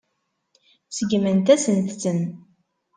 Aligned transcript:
Seggment-asent-ten. 0.95 2.19